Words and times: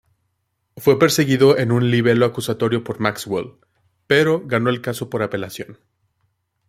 Fue 0.77 0.97
perseguido 0.97 1.59
en 1.59 1.71
un 1.71 1.91
libelo 1.91 2.25
acusatorio 2.25 2.83
por 2.83 2.99
Maxwell, 2.99 3.57
pero 4.07 4.41
ganó 4.43 4.71
el 4.71 4.81
caso 4.81 5.11
por 5.11 5.21
apelación. 5.21 5.77